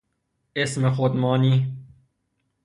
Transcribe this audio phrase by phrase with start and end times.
[0.55, 1.77] اسم خود مانی